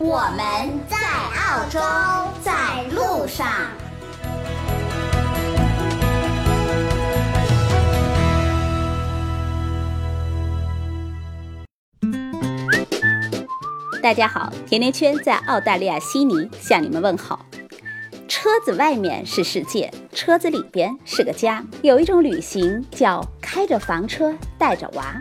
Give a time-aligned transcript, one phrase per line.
[0.00, 1.80] 我们在澳洲，
[2.40, 3.48] 在路上。
[14.00, 17.44] 大家好，甜甜圈在澳大利亚悉尼向你们问好。
[18.28, 21.60] 车子外面是世界，车子里边是个家。
[21.82, 25.20] 有一种旅行叫开着房车带着娃。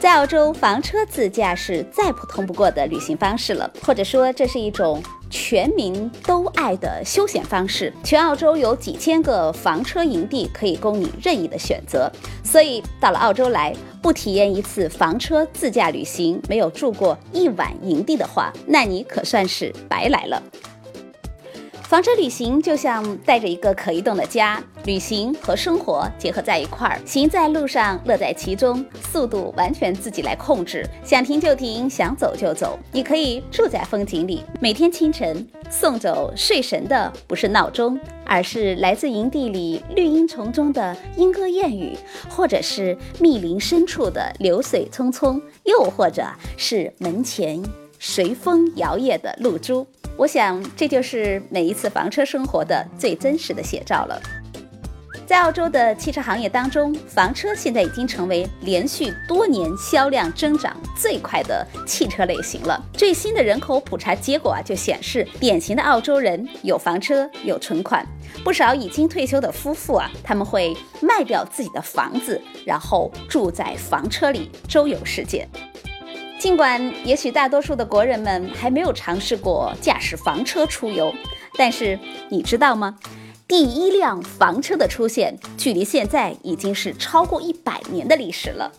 [0.00, 7.92] 在澳洲，房车自驾是再普通不过的旅行方式了，或者说这是一种全民都爱的休闲方式。
[8.02, 12.10] 全澳洲有几千个房车营地可以供你任意的选择，
[12.42, 20.42] 所以到了澳洲来，不体验一次房车自驾旅行，没有住过一晚营地的话，那你可算是白来了。
[21.90, 32.78] 房车旅行就像带着一个可移动的家，旅行和生活结合在一块儿，行在路上，乐在其中，速度完全自己来控制，想停就停，想走就走。
[32.92, 46.24] 你可以住在风景里，每天清晨送走睡神的不是闹钟，而是来自营地里绿荫丛中的莺歌燕语，或者是密林深处的流水匆匆，又或者
[46.56, 47.60] 是门前
[48.02, 49.86] 随风摇曳的露珠。
[50.16, 54.20] 我想，这就是每一次房车生活的最真实的写照了。
[55.26, 62.82] 在澳洲的汽车行业当中，房车现在已经成为连续多年销量增长最快的汽车类型了。
[62.94, 68.04] 最新的人口普查结果啊，就显示，典型的澳洲人有房车，有存款。
[68.42, 75.46] 不少已经退休的夫妇啊，他们会卖掉自己的房子，然后住在房车里周游世界。
[76.40, 81.12] 尽管也许大多数的国人们还没有尝试过驾驶房车出游，
[81.58, 81.98] 但是
[82.30, 82.96] 你知道吗？
[83.46, 88.72] 第一辆房车的出现，距离现在已经是超过一百年的历史了。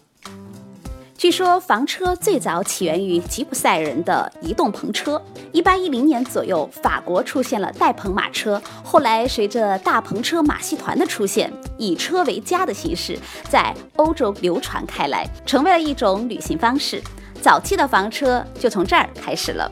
[1.16, 5.22] 据说房车最早起源于吉普赛人的移动篷车。
[5.52, 17.00] 一八一零年左右，法国出现了带篷马车，后来随着大篷车马戏团的出现，以车为家的形式在欧洲流传开来，成为了一种旅行方式。
[17.42, 19.70] 早期的房车就从这儿开始了。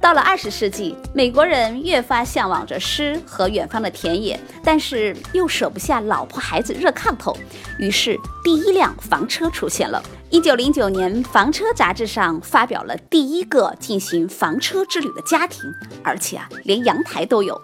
[0.00, 7.36] 到了二十世纪，美国人越发向往着诗和远方的田野，但是又舍不下老婆孩子热炕头，
[7.78, 10.02] 于是第一辆房车出现了。
[10.30, 15.62] 一九零九年，房车杂志上发表了第一个进行房车之旅的家庭，
[16.02, 17.60] 而且啊，连阳台都有。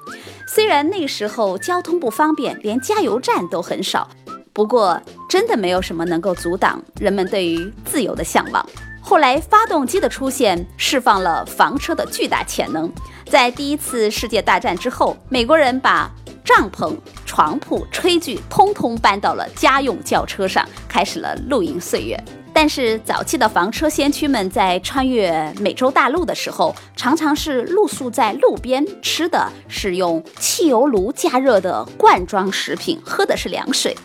[0.47, 4.06] 虽然那时候交通不方便，连加油站都很少，
[4.53, 8.69] 不过真的没有什么能够阻挡人们对于自由的向往。
[9.09, 12.93] 后来，发动机的出现释放了房车的巨大潜能。
[13.31, 16.11] 在第一次世界大战之后，美国人把
[16.44, 16.93] 帐篷、
[17.25, 22.21] 床铺、炊具通通搬到了家用轿车上，开始了露营岁月。
[22.53, 33.97] 但是，早期的房车先驱们在穿越美洲大陆的时候，常常是露宿在路边，吃的是用汽油炉加热的罐装食品，喝的是凉水。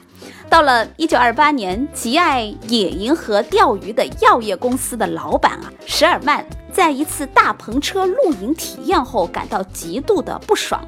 [0.51, 10.85] 到了一九二八年，极爱野营和钓鱼的药业公司的老板啊，舍尔曼在一次大篷车露营体验后，感到极度的不爽。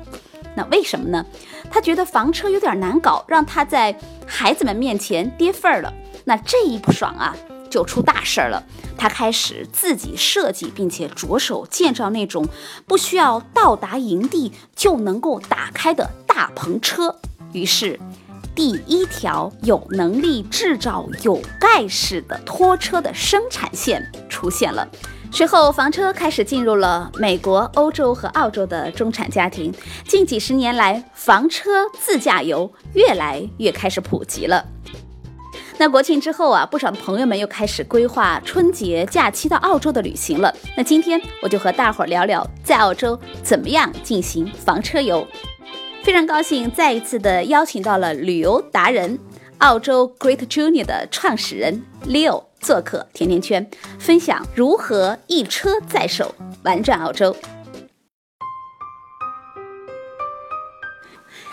[0.53, 1.25] 那为什么呢？
[1.72, 3.97] 他觉得房车有点难搞，让他在
[4.28, 5.94] 孩子们面前跌份儿了。
[6.25, 7.34] 那这一不爽啊，
[7.69, 8.62] 就出大事儿了。
[8.97, 12.45] 他开始自己设计，并且着手建造那种
[12.85, 17.16] 不需要到达营地就能够打开的大篷车。
[17.53, 17.97] 于是。
[18.56, 24.88] 第一条有能力制造有盖式的拖车的生产线出现了，
[25.31, 29.74] 随后房车开始进入了美国、欧洲和澳洲的中产家庭。
[30.07, 34.63] 近几十年来，房车自驾游越来越开始普及了。
[35.80, 40.54] 那国庆之后啊，不少朋友们又开始规划春节假期到澳洲的旅行了。
[40.77, 45.27] 那今天我就和大伙儿聊聊，在澳洲怎么样进行房车游。
[46.03, 49.17] 非常高兴再一次的邀请到了旅游达人、
[49.59, 53.65] 澳洲 Great Junior 的创始人 Leo 做客甜甜圈，
[54.00, 57.33] 分享如何一车在手玩转澳洲。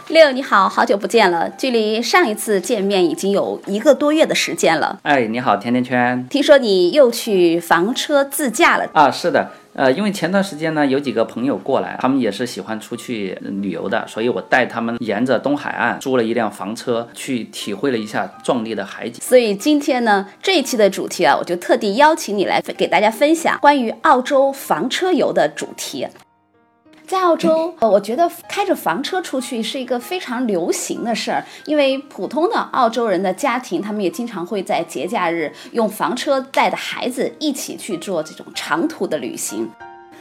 [0.08, 4.98] Leo 你好，好久不见了，距离上一次见面已经有一个多月的时间了。
[5.04, 6.26] 哎，你好，甜甜圈。
[6.28, 9.08] 听说你又去房车自驾了啊？
[9.12, 9.52] 是的。
[9.72, 19.20] 呃，因为前段时间呢，有几个朋友过来，他们也是喜欢出去旅游的，所以我带他们沿着东海岸租了一辆房车，去体会了一下壮丽的海景。
[19.22, 26.06] 所以今天呢，这一期的主题啊，我就特地邀请你来给大家分享关于澳洲房车游的主题。
[27.10, 39.68] 在澳洲，呃，我觉得开着房车出去是一个非常流行的事儿，因为普通的澳洲人的家庭，他们也经常会在节假日用房车带着孩子一起去做这种长途的旅行。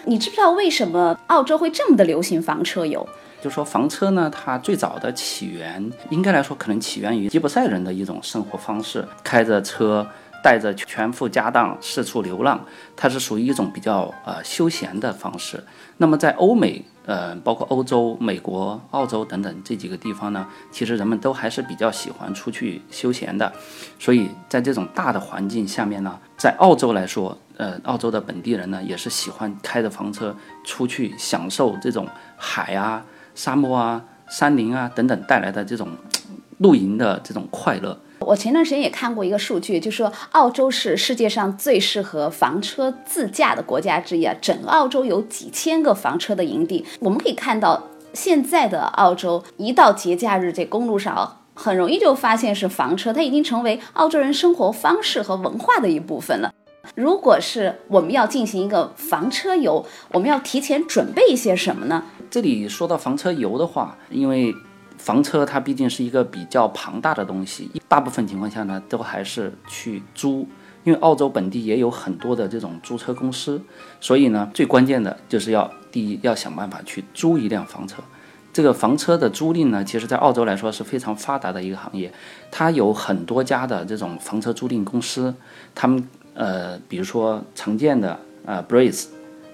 [0.05, 3.07] 你知不知道为什么澳洲会这么的流行房车游？
[3.39, 10.03] 就说房车呢，它最早的起源，应该来说可能起源于吉普赛人的一种生活方式，开着车。
[10.43, 12.59] 带着全副家当四处流浪，
[12.95, 15.63] 它是属于一种比较呃休闲的方式。
[15.97, 23.51] 那么在欧美，呃，包括欧洲、美国、澳洲等等这几个地方呢，其实人们都还是比较喜欢出去休闲的。
[23.99, 30.33] 所以在这种大的环境下面呢，在澳洲来说，呃，澳洲的本地人呢也是喜欢开着房车
[30.63, 32.07] 出去享受这种
[32.37, 33.03] 海啊、
[33.35, 35.89] 沙漠啊、山林啊等等带来的这种
[36.59, 37.99] 露营的这种快乐。
[38.21, 44.35] 我前段时间也看过一个数据，就说澳洲是世界上最适合房车自驾的国家之一啊。
[44.39, 47.81] 整个澳洲有几千个房车的营地，我们可以看到，
[48.13, 56.53] 现在的澳洲一到节假日，这公路上很容易就发现是房车，它已经成为澳洲人生活方式和文化的一部分了。
[56.93, 62.03] 如果是我们要进行一个房车游，我们要提前准备一些什么呢？
[62.29, 64.53] 这里说到房车游的话，因为。
[64.99, 70.45] 房车它毕竟是一个比较庞大的东西，大部分情况下呢都还是去租，
[70.83, 73.59] 因为澳洲本地也有很多的这种租车公司，
[74.01, 78.03] 所以呢最关键的就是要第一要想办法去租一辆房车。
[78.51, 82.11] 这个房车的租赁呢，其实在澳洲来说是非常发达的一个行业，
[82.51, 85.33] 它有很多家的这种房车租赁公司，
[85.73, 89.05] 他们呃比如说常见的呃 Breeze、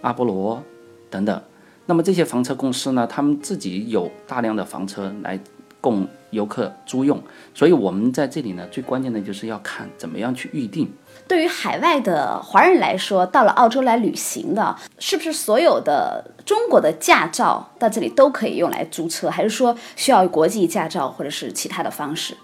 [0.02, 0.64] 阿波罗
[1.12, 1.40] 等等。
[1.86, 5.40] 那么这些房车公司呢，他们自己有大量的房车来
[5.80, 7.22] 供游客租用，
[7.54, 10.92] 所以我们在这里呢，最关键的就是要看怎么样去预定。
[11.28, 22.36] 对于海外的华人来说，到了澳洲来旅行的，是不是所有的中国的驾照到这里都可以用来租车，还是说需要国际驾照或者是其他的方式？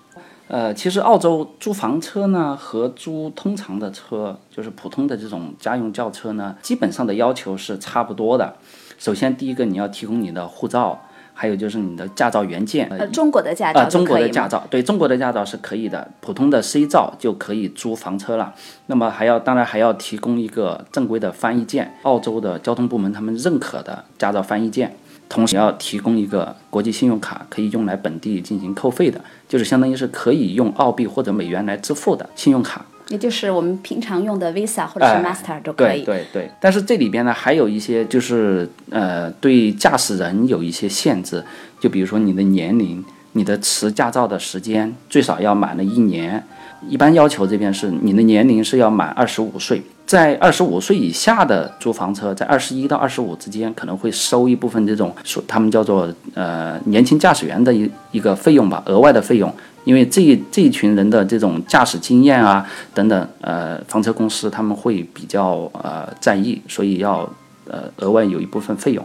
[0.47, 8.55] 呃，其实澳洲租房车呢和租通常的车，就是普通的这种家用轿车呢，基本上的要求是差不多的。
[9.01, 11.01] 首先，第一个你要提供你的护照，
[11.33, 12.87] 还有就是你的驾照原件。
[12.91, 18.53] 呃，中国的驾照啊，中国的驾照，对，中国的驾照是可以的，普通的 C 照就可以租房车了。
[18.85, 24.95] 那么还要，当然还要提供一个正规的翻译件，澳洲的交通部门他们认可的驾照翻译件，
[25.27, 29.19] 同时要提供一个国际信用卡，可以用来本地进行扣费的，
[29.49, 32.85] 就是相当于是可以用澳币或者美元来支付的信用卡。
[33.11, 36.03] 也就是我们平常用的 Visa 或者是 Master 都可以。
[36.03, 41.43] 对对对，但是这里边呢还有一些就是呃对驾驶人有一些限制，
[41.81, 43.03] 就比如说你的年龄，
[43.33, 46.41] 你的持驾照的时间最少要满了一年。
[46.89, 55.15] 一般要求这边是你的年龄是要满二十五岁，在二十五岁以下的租房车，在二十一到二十五之间可能会收一部分这种
[55.47, 59.53] 他们叫做呃年轻驾驶员的一一个费用吧，额外的费用。
[59.83, 62.63] 因为这这一群人的这种驾驶经验啊
[62.93, 67.27] 等等，呃，房车公司他们会比较呃在意，所以要
[67.67, 69.03] 呃额外有一部分费用。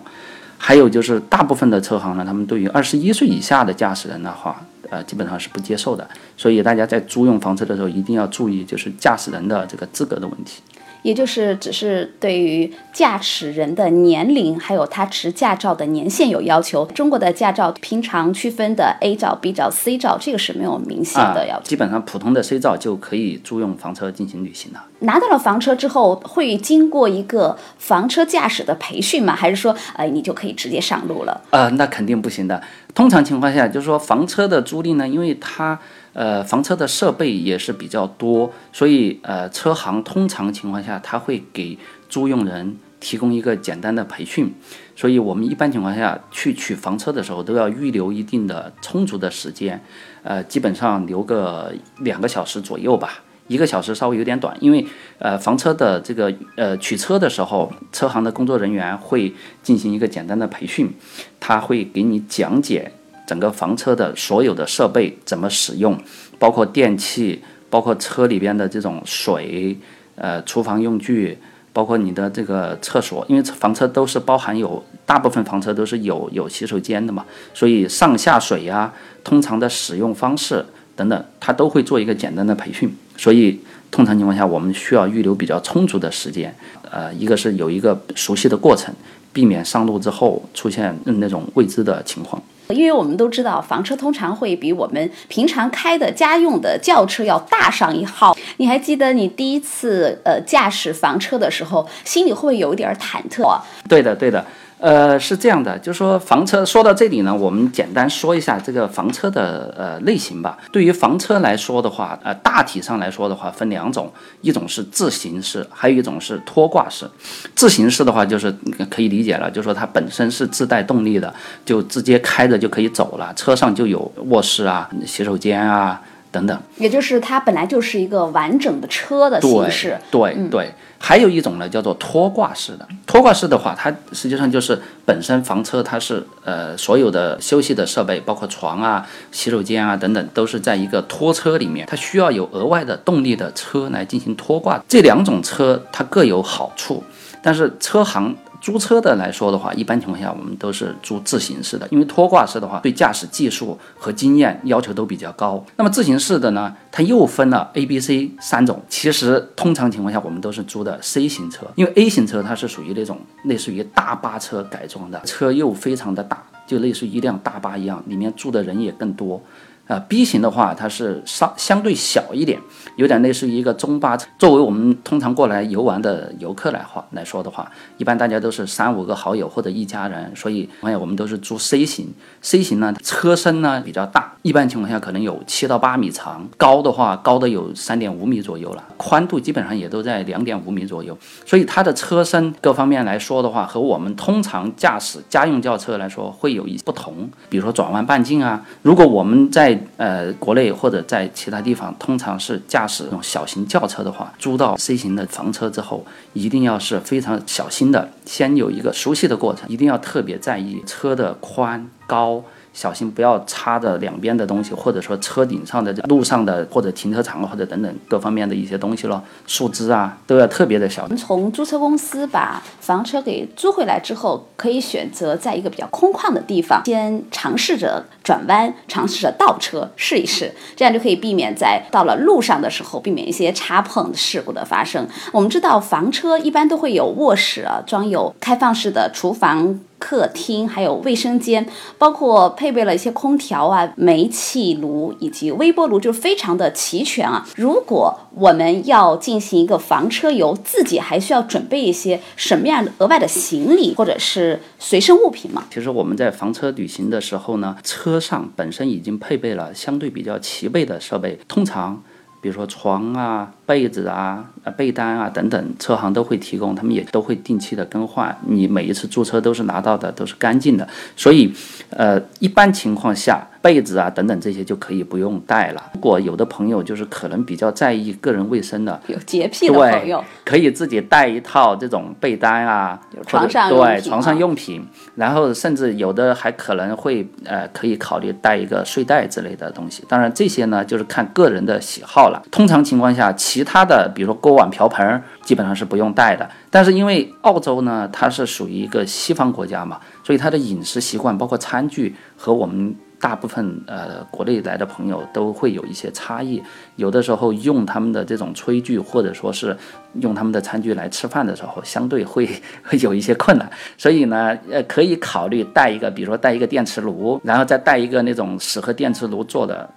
[0.59, 6.07] 还有就是大部分的车行呢，他们对于二十一岁以下的驾驶人的话，呃，基本上是不接受的。
[6.37, 10.61] 所以大家在租用房车的时候，一定要注意就是驾驶人的这个资格的问题。
[11.07, 16.85] 也就是只是对于驾驶人的年龄，还有他持驾照的年限有要求。
[16.87, 21.63] 中国的驾照平常区分的 A 照、B 照、C 照，这个是没有明显的要求。
[21.63, 24.83] 基本上普通的 C 照就可以租用房车进行旅行了。
[24.99, 29.37] 拿到了房车之后，会经过一个房车驾驶的培训吗？
[29.37, 31.41] 还是说，呃，你就可以直接上路了？
[31.51, 32.61] 呃，那肯定不行的。
[32.93, 35.79] 通常情况下，就是说房车的租赁呢，因为它。
[36.17, 44.51] 呃，房车的设备也是比较多，所以呃，车行通常情况下他会给租用人提供一个简单的培训，
[44.97, 49.79] 所以我们一般情况下去取房车的时候都要预留一定的充足的时间，
[50.23, 54.87] 呃，基本上留个两个小时左右吧，一个小时稍微有点短，因为
[55.19, 60.91] 呃，房车的这个呃取车的时候，车行的工作人员会进行一个简单的培训，
[61.39, 62.91] 他会给你讲解。
[63.27, 65.99] 整个房车的所有的设备怎么使用，
[66.39, 69.77] 包括电器，包括车里边的这种水，
[70.15, 71.37] 呃，厨房用具，
[71.73, 78.93] 包括你的这个厕所，因为房车都是包含有大部分房车都是有有洗手间的嘛，所以上下水呀，
[79.25, 80.65] 通常的使用方式，
[80.95, 82.97] 等等，他都会做一个简单的培训。
[83.17, 86.55] 所以通常情况下，我们需要预留比较充足的时间。
[86.91, 88.95] 呃，一个是有一个熟悉的过程，
[89.37, 92.43] 避免上路之后出现那种未知的情况。
[92.71, 98.35] 因为我们都知道，房车通常会比我们平常开的家用的轿车要大上一号。
[98.57, 103.61] 你还记得你第一次呃驾驶房车的时候，心里会不会有一点忐忑？
[103.87, 104.43] 对的，对的。
[104.79, 110.59] 呃，是这样的，就是说房车说到这里呢，我们简单说一下这个房车的呃类型吧。
[110.71, 117.09] 对于房车来说的话，呃，大体上来说的话分两种，一种是自行式，还有一种是拖挂式。
[117.55, 118.55] 自行式的话，就是
[118.91, 121.33] 可以理解了，就是说它本身是自带动力的，
[121.65, 126.01] 就直接开着就可以走了，车上就有卧室啊、洗手间啊
[126.37, 126.61] 等等。
[126.77, 129.99] 也就是它本来就是一个完整的车的形式。
[130.11, 130.71] 对对。
[130.99, 132.89] 还有一种呢，叫做拖挂式的。
[133.07, 144.83] 拖挂式的话，它实际上就是本身房车它是呃所有的休息的设备，包括床啊、洗手间啊等等，都是在一个拖车里面，它需要有额外的动力的车来进行拖挂。
[144.89, 147.05] 这两种车它各有好处，
[147.43, 148.35] 但是车行。
[148.67, 155.65] 租车的来说的话，一般情况下我们都是租自行式的，因为拖挂式的话对驾驶技术和经验要求都比较高。
[155.77, 158.83] 那么自行式的呢，它又分了 A、B、C 三种。
[158.89, 169.41] 其实通常情况下我们都是租的 C 型车，因为 A 型车它是属于那种类似于大巴车改装的，车又非常的大，就类似于一辆大巴一样，里面住的人也更多。
[169.87, 172.61] 啊，B 型的话，它是稍相对小一点，
[172.97, 174.27] 有点类似于一个中巴车。
[174.37, 182.13] 作为我们通常过来游玩的游客来话来说的话，一般大家都是三五个好友或者一家人，所以发现我们都是租 C 型。
[182.43, 191.17] C 型呢，车身呢比较大，一般情况下可能有七到八米长，高的话高的有三点五米左右了，宽度基本上也都在两点五米左右。
[191.45, 212.43] 所以它的车身各方面来说的话，和我们通常驾驶家用轿车来说会有一些不同，比如说转弯半径啊，如果我们在呃，国内或者在其他地方，通常是驾驶这种小型轿车的话，租到 C 型的房车之后，一定要是非常小心的，先有一个熟悉的过程，一定要特别在意车的宽高。
[212.77, 221.17] 小心不要插着两边的东西，或者说车顶上的、路上的或者停车场或者等等各方面的一些东西咯，树枝啊都要特别的小心。
[221.17, 235.09] 从租车公司把房车给租回来之后，可以选择在一个比较空旷的地方，先尝试着转弯，尝试着倒车试一试，这样就可以避免在到了路上的时候，避免一些擦碰事故的发生。
[235.33, 239.81] 我们知道房车一般都会有卧室啊，装有开放式的厨房。
[239.99, 241.67] 客厅还有卫生间，
[241.99, 247.47] 包括配备了一些空调啊、煤气炉以及微波炉，就非常的齐全啊。
[247.57, 255.65] 如果我们要进行一个房车游，自己还需要准备一些什么样的额外的行李或者是随身物品吗？
[255.71, 262.03] 其实我们在房车旅行的时候呢，车上本身已经配备了相对比较齐备的设备，通常。
[262.43, 264.45] 比如说床啊、被子啊、
[264.77, 268.35] 被单啊等等，车行都会提供，他们也都会定期的更换。
[268.47, 271.53] 你每一次租车都是拿到的，都是干净的，所以，
[271.91, 273.47] 呃，一般情况下。
[273.63, 275.83] 被子啊，等等这些就可以不用带了。
[275.95, 284.87] 如果有的朋友就是可能比较在意个人卫生的，有洁癖的朋友，可以自己带一套这种被单啊，床上对床上用品。
[285.17, 290.05] 然后甚至有的还可能会呃，可以考虑带一个睡袋之类的东西。
[290.07, 292.41] 当然这些呢，就是看个人的喜好了。
[292.53, 296.49] 通常情况下，其其他的比如说锅碗瓢盆基本上是不用带的。
[296.71, 302.95] 但是因为澳洲呢，它是属于一个西方国家嘛，所以它的饮食习惯包括餐具和我们。
[303.19, 306.63] 大部分呃国内来的朋友都会有一些差异，
[306.97, 309.75] 有的时候用他们的这种炊具或者说是
[310.21, 312.47] 用他们的餐具来吃饭的时候，相对会
[312.85, 313.69] 会有一些困难。
[313.97, 319.89] 所以呢，呃，可以考虑带一个，比如说带一个电磁炉，然后再带一个那种适合电磁炉做的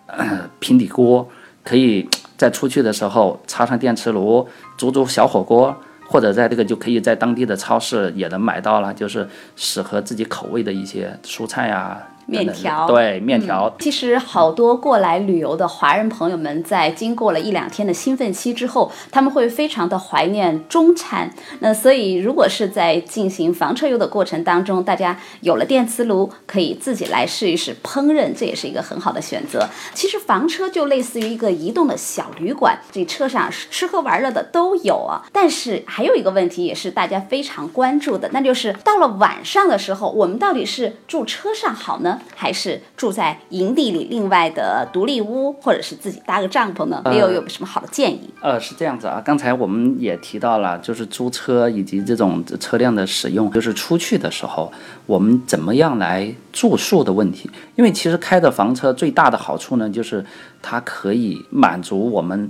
[0.60, 1.28] 平底锅，
[1.62, 2.08] 可以
[2.40, 5.76] 在出去的时候插上电磁炉煮煮小火锅，
[6.08, 9.28] 或者在这个就可以在当地的超市也能买到了，就是
[9.58, 12.02] 适合自己口味的一些蔬菜啊。
[12.30, 21.30] 面条对面条，其实好多过来旅游的华人朋友们，在经过了一两天的兴奋期之后，他们会非常的怀念中餐。
[21.60, 29.68] 那所以，如果是在进行房车游的过程当中，大家有了电磁炉，可以自己来试一试烹饪，这也是一个很好的选择。
[29.94, 35.26] 其实房车就类似于一个移动的小旅馆，这车上吃喝玩乐的都有啊。
[35.34, 42.19] 但是还有一个问题，也是大家非常关注的，那就是到了晚上的时候，我们到底是住车上好呢？
[42.20, 42.26] 呢？
[42.36, 47.02] 还是住在营地里另外的独立屋，或者是自己搭个帐篷呢？
[47.06, 48.30] 没有有什么好的建议？
[48.42, 54.72] 呃，是这样子啊，刚才我们也提到了，就是租车以及这种车辆的使用，就是出去的时候，
[55.06, 57.50] 我们怎么样来住宿的问题。
[57.76, 60.24] 因为其实开着房车最大的好处呢，就是
[60.62, 62.50] 它可以满足我们。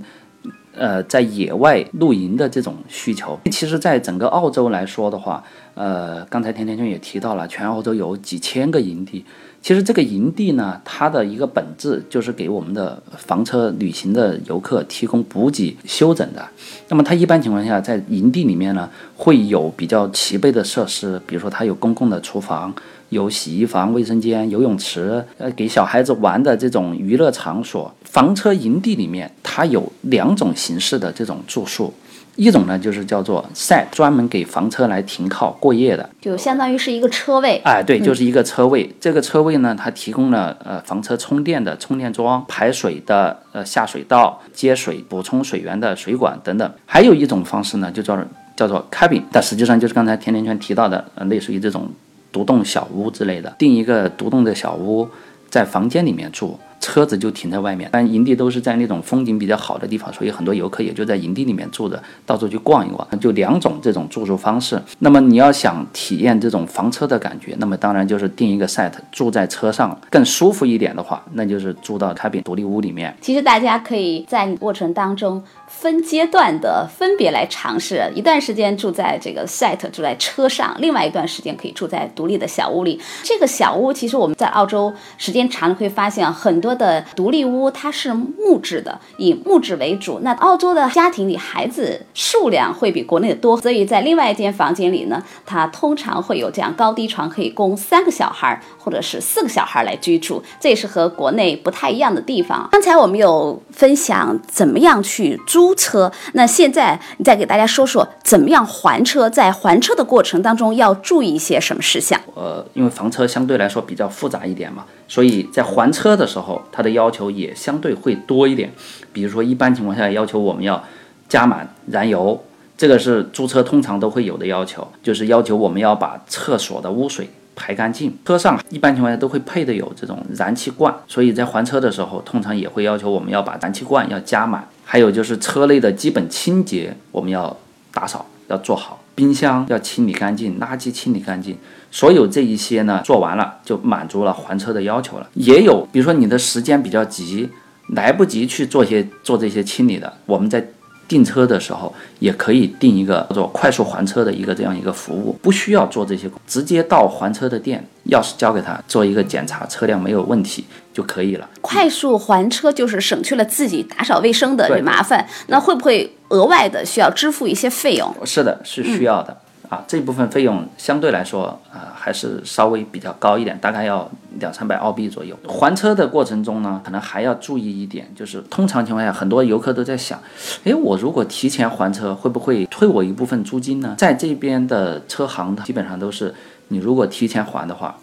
[0.72, 5.42] 呃，在野外露营的这种需求，其实，在整个澳洲来说的话，
[5.74, 9.24] 呃，刚才甜甜圈也提到了，全澳洲有几千个营地。
[9.62, 16.48] 其实这个营地呢，它的一个本质就是给我们的房车旅行的游客提供补给休整的。
[16.88, 22.74] 那么它一般情况下，在营地里面呢，会有比较齐备的设施，比如说它有公共的厨房。
[23.10, 27.92] 有洗衣房、卫生间、游泳池，呃，给小孩子玩的这种娱乐场所。
[28.04, 31.92] 房车营地里面，它有两种形式的这种住宿，
[32.36, 37.60] 一种呢就是叫做 set，专门给房车来停靠过夜的，就相当于是一个车位。
[37.64, 38.90] 哎，对，就是一个车位。
[39.00, 46.72] 这个车位呢，它提供了呃房车充电的充电桩、排水的呃下水道、接水、补充水源的水管等等。
[46.86, 48.18] 还有一种方式呢，就叫
[48.56, 51.88] 叫做 cabin，但实际上就是刚才甜甜圈提到的，呃，类似于这种。
[52.32, 55.08] 独栋小屋之类的，定一个独栋的小屋，
[55.50, 56.58] 在房间里面住。
[56.82, 63.06] 车子就停在外面，但营地都是在那种风景比较好的地方，所以很多游客也就在营地里面住着，到处去逛一逛。
[63.20, 64.80] 就两种这种住宿方式。
[65.00, 73.14] 那么你要想体验这种房车的感觉，那么当然就是订一个 set 住在车上更舒服一点的话，那就是住到开平独立屋里面。
[73.20, 75.40] 其实大家可以在过程当中
[75.80, 83.00] 分阶段的分别来尝试，一段时间住在这个 set 住在车上，另外一段时间可以住在独立的小屋里。
[83.22, 86.70] 这个小屋其实我们在澳洲时间长了会发现很多。
[86.80, 90.20] 的独立屋它是木质的，以木质为主。
[90.22, 100.42] 那澳洲的家庭里孩子数量会比国内的多，所以在另外一间房间里呢，它通常会有这样高低床，可以供三个小孩或者是四个小孩来居住。
[100.58, 102.68] 这也是和国内不太一样的地方。
[102.72, 112.20] 刚才我们有分享怎么样去租租车，那现在你再给大家说说怎么样还车，在还车的过程当中要注意一些什么事项？
[112.34, 114.84] 呃，因为房车相对来说比较复杂一点嘛。
[115.06, 118.72] 所以在还车的时候，它的要求也相对会多一点。
[119.12, 120.82] 比如说，一般情况下要求我们要
[121.28, 122.42] 加满燃油，
[122.76, 128.12] 这个是租车通常都会有的要求，就是要求我们要把厕所的污水排干净。
[128.24, 134.66] 车上一般情况下都会配的有这种燃气罐，所以在还车的时候，通常也会要求我们要把燃气罐要加满。
[134.92, 137.56] 还有就是车内的基本清洁，我们要
[137.94, 141.56] 打扫要做好，冰箱要清理干净，垃圾清理干净。
[141.92, 145.28] 所有这一些呢，做完了就满足了还车的要求了。
[145.34, 147.48] 也有，比如说你的时间比较急，
[147.90, 150.66] 来不及去做些做这些清理的，我们在
[151.06, 161.48] 订车的时候也可以订一个叫做快速还车的一个这样一个服务，不需要做这些，直接到还车的店，钥匙交给他，做一个检查，车辆没有问题就可以了。
[161.60, 168.14] 快速还车就是省去了自己打扫卫生的这麻烦，那会不会额外的需要支付一些费用？
[168.24, 169.36] 是的，是需要的。
[169.68, 175.38] 啊，这部分费用相对来说啊，还是稍微比较高一点，大概要两三百澳币左右。
[175.46, 180.20] 还车的过程中呢，可能还要注意一点，就是通常情况下，很多游客都在想，
[180.64, 183.94] 诶，我如果提前还车，会不会退我一部分租金呢？
[183.96, 186.34] 在这边的车行，基本上都是
[186.66, 187.96] 你如果提前还的话，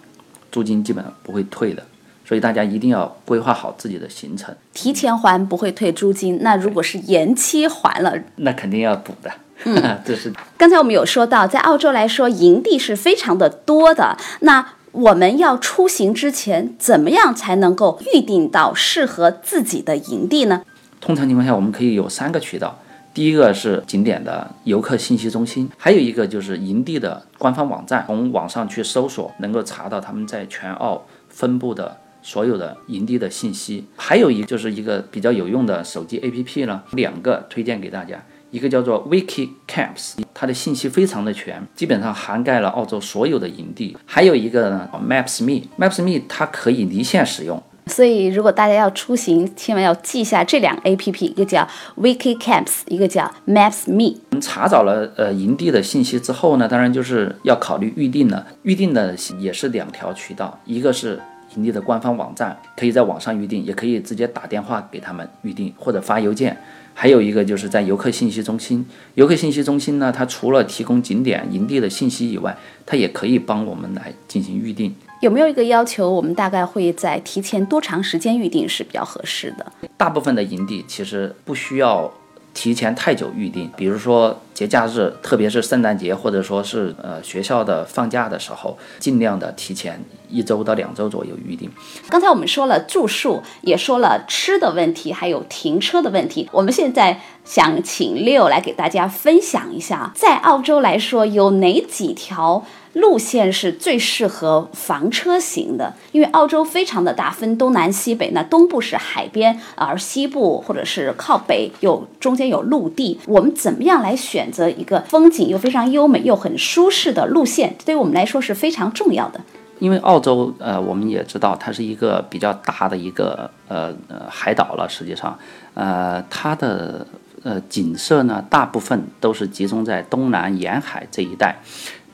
[0.50, 1.84] 租金基本上不会退的。
[2.28, 4.54] 所以大家一定要规划好自己的行程。
[4.74, 9.32] 提前还不会退租金，那如果是延期还了，那肯定要补的。
[9.64, 14.18] 嗯， 这是刚才我们有说到，在澳洲来说，营地是非常的多的。
[14.42, 20.64] 那我们要出行之前，怎么样才能够预定到适合自己的营地呢？
[21.00, 22.78] 通常情况下，我们可以有三个渠道。
[23.14, 33.86] 第一个是景点的游客信息中心，还有一个就是营地的官方网站，从网上去搜索，能够查到他们在全澳分布的所有的营地的信息。
[33.96, 38.22] 还有一就是一个比较有用的手机 APP 呢，两个推荐给大家。
[38.52, 43.96] 一个叫做 Wiki Camps，它的信息非常的全，基本上涵盖了澳洲所有的营地。
[44.06, 47.62] 还有一个呢，Maps Me，Maps Me 它可以离线使用。
[47.88, 51.66] 所以如果大家要出行，千万要记下这两个 A P P，一个叫
[51.98, 54.18] Wiki Camps，一个叫 Maps Me。
[54.32, 58.46] 我们查找了呃营地的信息之后呢，当然就是要考虑预定了。
[58.64, 61.22] 预定的也是两条渠道，一个是
[61.58, 66.56] 营地的官方网站，可以在网上预定，也可以直接打电话给他们预定，或者发邮件。
[66.94, 74.96] 还有一个就是在游客信息中心，游客信息中心呢，它除了提供景点、营地的信息以外，它也可以帮我们来进行预定。
[75.22, 76.10] 有没有一个要求？
[76.10, 79.66] 我们大概会在提前多长时间预定是比较合适的？
[79.96, 82.12] 大部分的营地其实不需要
[82.58, 91.70] 提前太久预定，比如说节假日，特别是圣诞节，或者说是呃学校的放假的时候，尽量的提前一周到两周左右预定。
[92.10, 96.50] 刚才我们说了住宿，也说了吃的问题，还有停车的问题。
[96.52, 102.66] 我们现在想请六来给大家分享一下，在澳洲来说有哪几条。
[102.98, 108.32] 路线是最适合房车型的，因为澳洲非常的大，分东南西北。
[108.32, 113.20] 那东部是海边，而西部或者是靠北有中间有陆地。
[113.26, 117.76] 我们怎么样来选择一个风景又非常优美又很舒适的路线？
[117.86, 119.40] 对于我们来说是非常重要的。
[119.80, 124.90] 因为澳洲，呃，我们也知道它是一个比较大的一个呃呃海岛了。
[124.90, 125.38] 实际上，
[125.76, 127.06] 呃，它的
[127.44, 131.60] 呃景色呢，大部分都是集中在东南沿海这一带。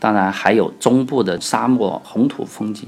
[0.04, 2.86] 当然还有中部的沙漠红土风景。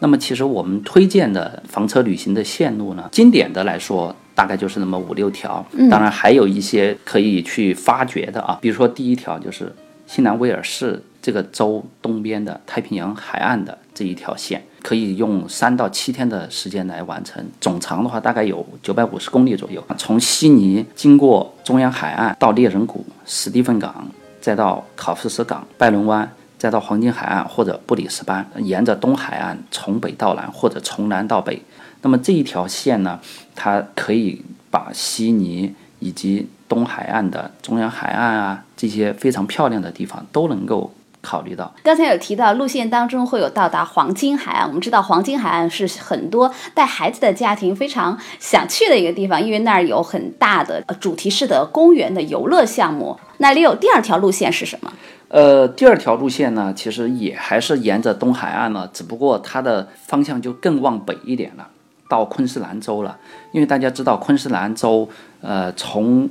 [0.00, 5.64] 那么其实我们推荐的房车旅行的线路呢，经典的来说大概就是那么五六条。
[5.88, 9.72] 当然还有一些可以去发掘的啊，比如说第一条就是
[10.08, 19.80] 新南威尔士这个州东边的太平洋海岸的这一条线，可以用三到七天的时间来完成，总长的话大概有九百五十公里左右。
[19.96, 24.04] 从悉尼经过中央海岸到猎人谷、史蒂芬港，
[24.40, 26.28] 再到考夫斯港、拜伦湾。
[26.58, 31.62] 再到黄金海岸或者布里斯班，沿着东海岸从北到南或者从南到北，
[32.02, 33.20] 那么这一条线呢，
[33.54, 41.72] 它可以把悉尼以及东海岸的中央海岸啊这些非常漂亮的地方都能够考虑到。
[41.82, 53.18] 刚才有提到路线当中会有到达黄金海岸，我们知道黄金海岸是很多带孩子的家庭非常想去的一个地方，因为那儿有很大的主题式的公园的游乐项目。
[53.38, 54.92] 那里有第二条路线是什么？
[55.28, 61.66] 呃，第二条路线呢，其实也还是沿着东海岸了，只不过它的方向就更往北一点了，
[62.08, 63.18] 到昆士兰州了。
[63.50, 65.08] 因为大家知道，昆士兰州，
[65.40, 66.30] 呃，从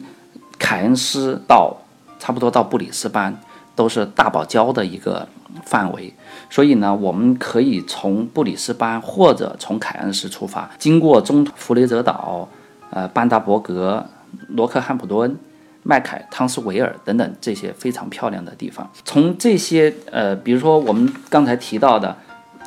[0.58, 1.76] 凯恩斯到
[2.20, 3.38] 差不多到布里斯班，
[3.76, 5.28] 都是大堡礁的一个
[5.66, 6.14] 范围，
[6.50, 12.48] 所以呢，我们可以从布里斯班或者从凯恩斯出发，经过中弗雷泽岛、
[12.92, 14.06] 呃，班达伯格、
[14.48, 15.38] 罗克汉普顿。
[15.88, 22.18] 麦凯、汤斯维尔等等这些非常漂亮的地方，从这些呃，比如说我们刚才提到的，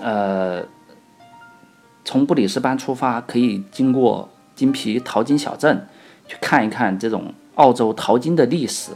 [0.00, 0.62] 呃，
[2.04, 5.84] 从布里斯班出发，可以经过金皮淘金小镇，
[6.28, 8.92] 去看一看这种澳洲淘金的历史。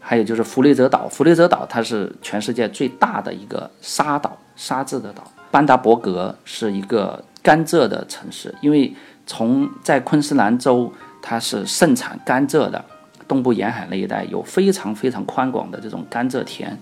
[0.00, 5.22] 还有就是弗雷泽岛，弗雷泽岛它是全世界最大的一个沙岛，沙质的岛。
[5.52, 8.92] 班达伯格是一个甘蔗的城市，因为
[9.24, 12.84] 从在昆士兰州，它是盛产甘蔗的。
[13.28, 16.78] 东部沿海那一带有非常非常宽广的这种甘蔗田，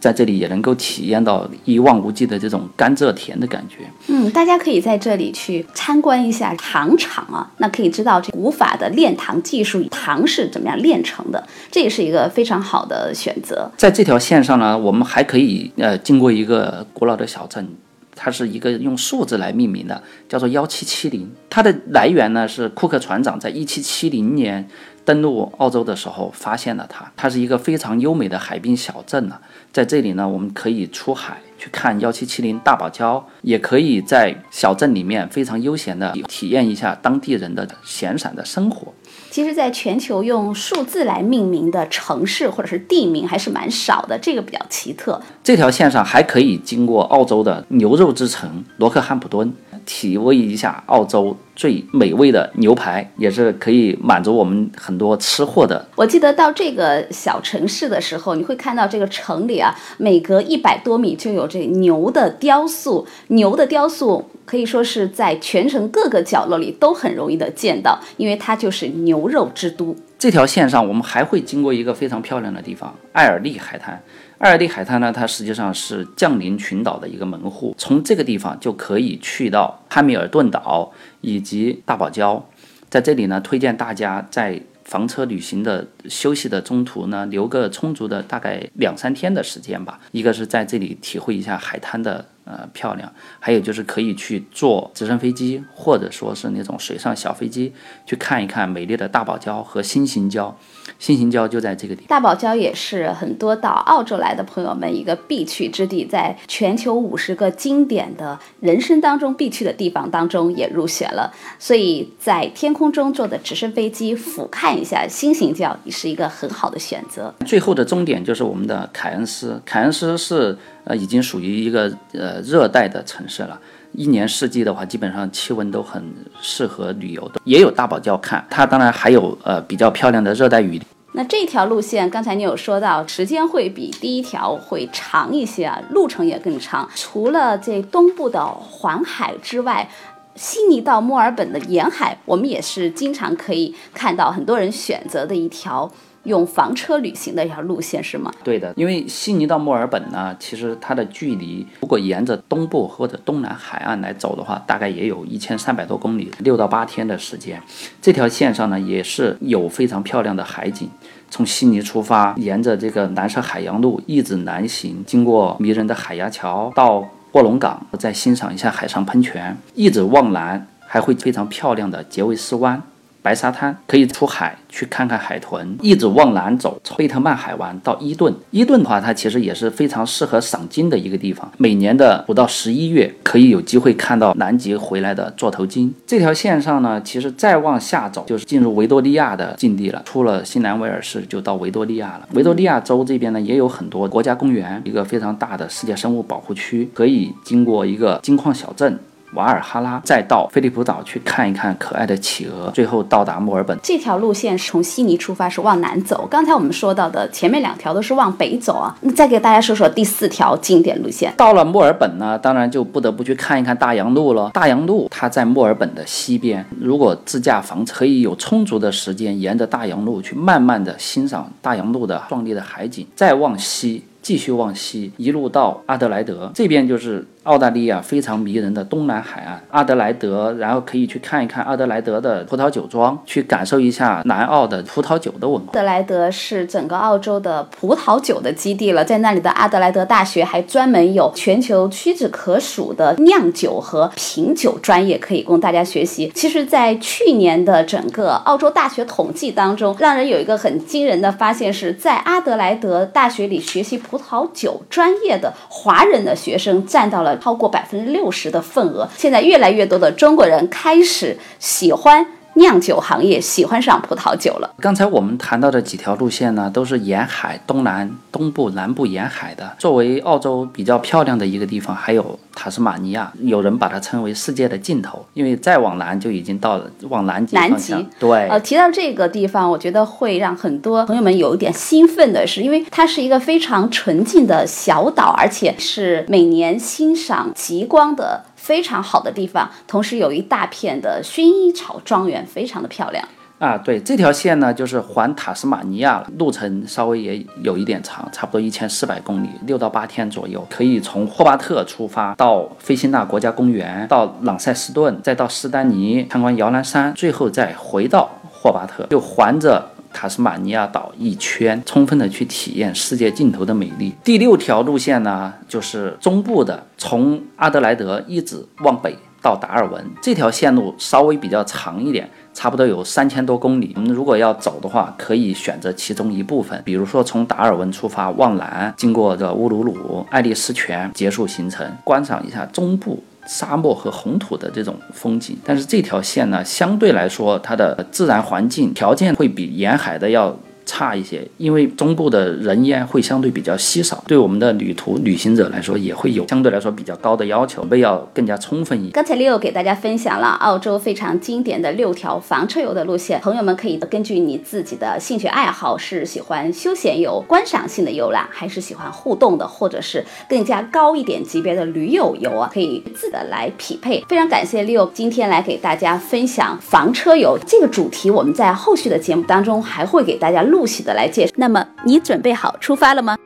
[0.00, 3.78] 在这里也能够体验到一望无际的这种甘蔗田的感觉。
[4.08, 13.70] 嗯，大家可以在这里去参观一下糖厂啊，那可以知道这古法的炼糖技术，糖是怎么样炼成的，这也是一个非常好的选择。
[13.76, 17.66] 在这条线上呢，我们还可以呃经过一个古老的小镇，
[18.14, 21.30] 它是一个用数字来命名的，叫做幺七七零。
[21.48, 24.68] 它的来源呢是库克船长在一七七零年。
[25.04, 29.36] 登陆澳洲的时候发现了它，它是一个非常优美的海滨小镇呢。
[29.72, 38.92] 在这里呢，我们可以出海去看幺七七零大堡礁，也可以在小镇里面非常悠闲的体验一下当地人的闲散的生活。
[39.30, 45.20] 其实，在全球用数字来命名的城市或者是地名还是蛮少的，这个比较奇特。
[45.42, 49.52] 这条线上还可以经过澳洲的牛肉之城罗克汉普敦。
[49.84, 55.86] 体味一下澳洲最美味的牛排，也是可以满足我们很多吃货的。
[55.96, 63.06] 我记得到这个小城市的时候，你会看到这个城里啊，每隔一百多米就有这牛的雕塑。
[63.28, 69.94] 牛的雕塑可以说是在全城各个角落里都很容易的见到，因为它就是牛肉之都。
[70.18, 74.02] 这条线上，我们还会经过一个非常漂亮的地方——艾尔利海滩。
[74.38, 82.42] 艾尔利海滩呢，它实际上是降临群岛的一个门户，从这个地方就可以去到汉密尔顿岛以及大堡礁。
[82.90, 89.98] 在这里呢，推荐大家在房车旅行的休息的中途呢，留个充足的大概两三天的时间吧。
[90.12, 97.72] 一个是在这里体会一下海滩的呃漂亮，还有就是可以去坐直升飞机，或者说是那种水上小飞机，
[98.06, 100.52] 去看一看美丽的大堡礁和新型礁。
[100.98, 102.08] 新型礁就在这个地方。
[102.08, 111.32] 大堡礁也是很多到澳洲来的朋友们一个必去之地，在全球五十个经典的人生当中必去的地方当中也入选了。
[111.58, 117.34] 所以在天空中坐的直升飞机俯瞰一下新型礁，也是一个很好的选择。
[117.46, 123.58] 最后的终点就是我们的凯恩斯，凯恩斯是呃已经属于一个呃热带的城市了。
[123.92, 126.02] 一年四季的话，基本上气温都很
[126.40, 128.44] 适合旅游的，也有大堡礁看。
[128.50, 130.82] 它当然还有呃比较漂亮的热带雨林
[131.16, 136.88] 那这条路线，刚才你有说到，时间会比第一条会长一些啊，路程也更长。
[136.96, 139.88] 除了这东部的环海之外，
[140.34, 145.90] 悉尼到墨尔本的沿海，我们也是经常可以看到很多人选择的一条。
[146.24, 148.32] 用房车旅行的一条路线是吗？
[148.42, 157.62] 对的，因为悉尼到墨尔本呢，其实它的距离，如果沿着东部或者东南海岸来走的话，大概也有一千三百多公里，六到八天的时间。
[158.00, 160.88] 这条线上呢，也是有非常漂亮的海景。
[161.28, 172.80] 从悉尼出发，沿着这个蓝色海洋路一直南行，经过迷人的海牙桥，到卧龙岗，再欣赏一下海上喷泉，一直往南，还会非常漂亮的杰维斯湾。
[173.24, 178.34] 白沙滩可以出海去看看海豚，一直往南走，从贝特曼海湾到伊顿。
[178.50, 181.50] 伊顿的话，它其实也是非常适合赏鲸的一个地方。
[181.56, 185.90] 每年的五到十一月，可以有机会看到南极回来的座头鲸。
[186.06, 190.02] 这条线上呢，其实再往下走就是进入维多利亚的境地了。
[190.04, 192.28] 出了新南威尔士，就到维多利亚了。
[192.34, 198.98] 维多利亚州这边呢，也有很多国家公园，一个非常大的世界生物保护区，可以经过一个金矿小镇。
[199.34, 203.76] 瓦尔哈拉，再到菲利普岛去看一看可爱的企鹅，最后到达墨尔本。
[203.82, 206.26] 这条路线是从悉尼出发，是往南走。
[206.30, 208.96] 刚才我们说到的前面两条都是往北走啊。
[209.00, 211.32] 那再给大家说说第四条经典路线。
[211.36, 214.50] 到了墨尔本呢，当然就不得不去看一看大洋路了。
[214.54, 224.04] 大洋路它在墨尔本的西边，如果自驾房车可以有充足的时间，沿着大洋路去慢慢的欣赏大洋路的壮丽的海景，再往西。
[224.24, 229.58] 继续往西，一路到阿德莱德这边，就是澳大利亚非常迷人的东南海岸。
[229.70, 235.66] 阿德莱德，然后可以去看一看阿德莱德的葡萄酒庄，去感受一下南澳的葡萄酒的文化。
[235.68, 246.30] 阿德莱德是整个澳洲的葡萄酒的基地了，在那里的阿德莱德大学还专门有全球屈指可数的酿酒和品酒专业可以供大家学习。
[246.34, 253.94] 其实，在去年的整个澳洲大学统计当中，让人有一个很惊人的发现，是在阿德莱德大学里学习。
[254.04, 259.08] 葡萄酒专业的华人的学生占到了超过百分之六十的份额。
[259.16, 262.26] 现在越来越多的中国人开始喜欢。
[262.54, 264.70] 酿酒行业喜欢上葡萄酒了。
[264.80, 269.74] 刚才我们谈到的几条路线呢，都是沿海东南、东部、南部沿海的。
[269.78, 277.94] 作为澳洲比较漂亮的一个地方，还有塔斯马尼亚，有人把它称为世界的尽头，因为再往南就已经到了往南极南极。
[278.18, 288.44] 对，呃，提到这个地方，我觉得会让很多朋友们有一点兴奋的是，因为它是一个非常纯净的小岛，而且是每年欣赏极光的。
[288.64, 293.22] 非常好的地方，同时有一大片的薰衣草庄园，非常的漂亮
[293.58, 293.76] 啊。
[293.76, 300.66] 对，这条线呢，就是环塔斯马尼亚了，路程稍微也有一点长，差不多一千四百公里，六到八天左右。
[300.70, 309.90] 可以从霍巴特出发，到菲辛纳国家公园，到朗塞斯顿，再到斯丹尼参观摇篮山，最后再回到霍巴特，就环着。
[310.14, 314.14] 塔斯马尼亚岛一圈，充分的去体验世界尽头的美丽。
[314.22, 323.92] 第六条路线呢，就是中部的，从阿德莱德一直往北到达尔文，这条线路稍微比较长一点，差不多有三千多公里。
[323.96, 333.22] 我们如果要走的话，可以选择其中一部分，比如说从达尔文出发往南，经过这乌鲁鲁、爱丽丝泉，结束行程，观赏一下中部。
[333.46, 340.56] 沙漠和红土的这种风景，但是这条线呢，相对来说它的自然环境条件会比沿海的要。
[340.86, 349.12] 差一些，因为中部的人烟会相对比较稀少，对我们的旅途旅行者来说也会有相对来说比较高的要求，备要更加充分一点。
[349.12, 364.22] 刚才 Leo 给大家分享了澳洲非常经典的六条房车游的路线，朋友们可以根据你自己的兴趣爱好，是喜欢休闲游、观赏性的游览，还是喜欢互动的，或者是更加高一点级别的驴友游啊，可以自的来匹配。
[364.28, 370.62] 非常感谢 Leo 今天来给大家分享房车游这个主题，我们在后续的节目当中还会给大家。
[370.74, 371.52] 陆续的来介绍。
[371.56, 373.38] 那么你准备好出发了吗？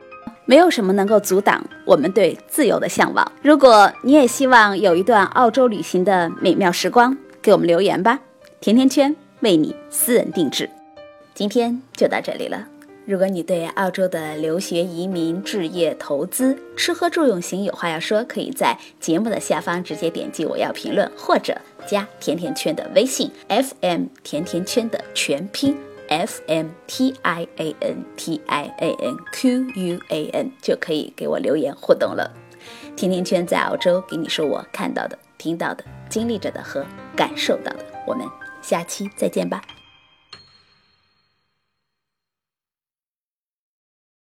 [0.47, 3.33] 没有什么能够阻挡我们对自由的向往。
[3.43, 8.19] 如果你也希望有一段澳洲旅行的美妙时光，给我们留言吧。
[8.59, 10.71] 甜甜圈为你私人定制。
[11.35, 12.67] 今天就到这里了。
[13.05, 25.77] 如果你对澳洲的留学、移民、置业、投资、吃喝住用行有话要说，可以在节目的下方直接点击我要评论，或者加甜甜圈的微信 FM 甜甜圈的全拼。
[26.09, 32.33] F m t i a n t i a n q u a n 就可以给我留言互动了。
[32.97, 37.85] 甜甜圈在澳洲，给你说我看到的、听到的、经历着的和感受到的。
[38.07, 38.27] 我们
[38.61, 39.63] 下期再见吧。